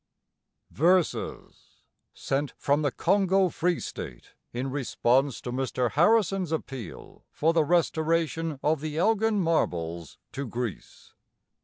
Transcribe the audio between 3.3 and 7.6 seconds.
Free State in response to Mr. Harrison's appeal for